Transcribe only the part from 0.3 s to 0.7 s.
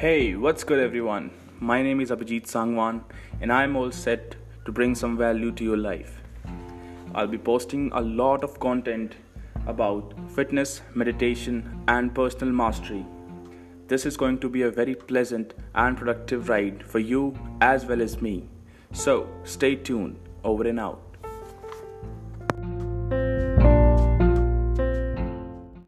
what's